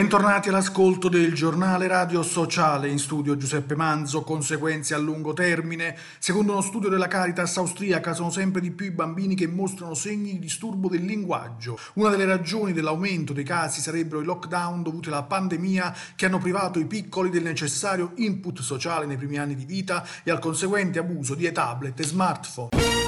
[0.00, 4.22] Bentornati all'ascolto del giornale radio sociale in studio Giuseppe Manzo.
[4.22, 5.94] Conseguenze a lungo termine.
[6.18, 10.32] Secondo uno studio della Caritas austriaca sono sempre di più i bambini che mostrano segni
[10.32, 11.78] di disturbo del linguaggio.
[11.96, 16.78] Una delle ragioni dell'aumento dei casi sarebbero i lockdown dovuti alla pandemia che hanno privato
[16.78, 21.34] i piccoli del necessario input sociale nei primi anni di vita e al conseguente abuso
[21.34, 22.99] di e-tablet e smartphone.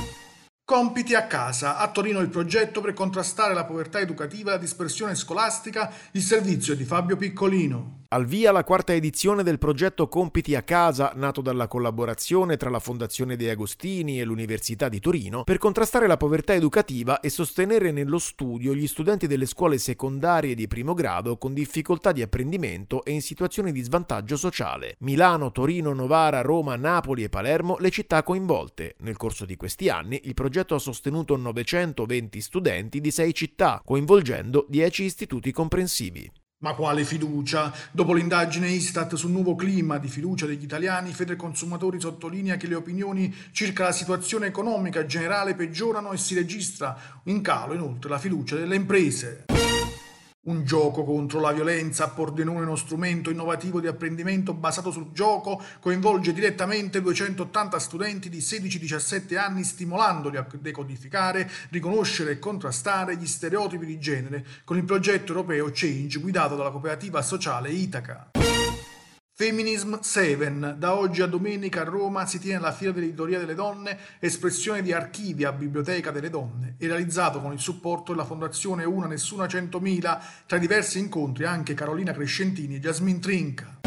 [0.73, 1.77] Compiti a casa.
[1.77, 6.75] A Torino il progetto per contrastare la povertà educativa e la dispersione scolastica, il servizio
[6.75, 8.02] di Fabio Piccolino.
[8.13, 12.79] Al via la quarta edizione del progetto Compiti a casa, nato dalla collaborazione tra la
[12.79, 18.19] Fondazione De Agostini e l'Università di Torino, per contrastare la povertà educativa e sostenere nello
[18.19, 23.23] studio gli studenti delle scuole secondarie di primo grado con difficoltà di apprendimento e in
[23.23, 24.97] situazioni di svantaggio sociale.
[24.99, 28.95] Milano, Torino, Novara, Roma, Napoli e Palermo le città coinvolte.
[28.99, 34.67] Nel corso di questi anni il progetto ha sostenuto 920 studenti di sei città, coinvolgendo
[34.69, 36.31] 10 istituti comprensivi.
[36.63, 37.73] Ma quale fiducia?
[37.91, 43.35] Dopo l'indagine Istat sul nuovo clima di fiducia degli italiani, Federconsumatori sottolinea che le opinioni
[43.51, 48.77] circa la situazione economica generale peggiorano e si registra in calo inoltre la fiducia delle
[48.77, 49.62] imprese.
[50.45, 55.63] Un gioco contro la violenza a Pordenone, uno strumento innovativo di apprendimento basato sul gioco,
[55.79, 63.87] coinvolge direttamente 280 studenti di 16-17 anni stimolandoli a decodificare, riconoscere e contrastare gli stereotipi
[63.87, 68.42] di genere con il progetto europeo Change guidato dalla cooperativa sociale Itaca.
[69.43, 70.77] Feminism 7.
[70.79, 74.93] Da oggi a domenica a Roma si tiene la Fiera dell'Editoria delle Donne, espressione di
[74.93, 80.59] Archivia Biblioteca delle Donne, e realizzato con il supporto della Fondazione Una Nessuna 100.000, tra
[80.59, 83.81] diversi incontri anche Carolina Crescentini e Jasmine Trinca.